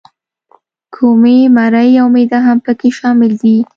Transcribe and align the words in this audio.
کومي، 0.95 1.37
مرۍ 1.55 1.89
او 2.01 2.07
معده 2.13 2.37
هم 2.47 2.57
پکې 2.65 2.89
شامل 2.97 3.31
دي. 3.41 3.57